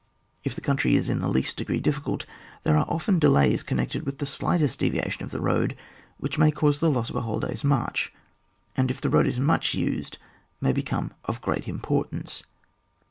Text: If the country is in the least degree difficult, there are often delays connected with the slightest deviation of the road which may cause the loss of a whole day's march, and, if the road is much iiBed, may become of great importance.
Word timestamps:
If 0.43 0.55
the 0.55 0.61
country 0.65 0.95
is 0.95 1.09
in 1.09 1.19
the 1.19 1.27
least 1.29 1.57
degree 1.57 1.79
difficult, 1.79 2.25
there 2.63 2.75
are 2.75 2.87
often 2.89 3.19
delays 3.19 3.61
connected 3.61 4.03
with 4.03 4.17
the 4.17 4.25
slightest 4.25 4.79
deviation 4.79 5.23
of 5.23 5.29
the 5.29 5.39
road 5.39 5.75
which 6.17 6.39
may 6.39 6.49
cause 6.49 6.79
the 6.79 6.89
loss 6.89 7.11
of 7.11 7.15
a 7.17 7.21
whole 7.21 7.39
day's 7.39 7.63
march, 7.63 8.11
and, 8.75 8.89
if 8.89 8.99
the 8.99 9.11
road 9.11 9.27
is 9.27 9.39
much 9.39 9.73
iiBed, 9.73 10.17
may 10.59 10.71
become 10.73 11.13
of 11.25 11.39
great 11.39 11.67
importance. 11.67 12.41